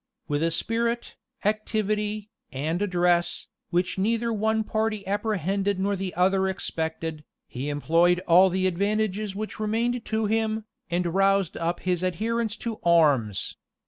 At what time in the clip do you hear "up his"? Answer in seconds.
11.55-12.03